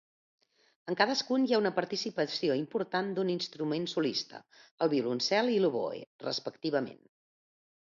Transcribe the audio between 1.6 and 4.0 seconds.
una participació important d'un instrument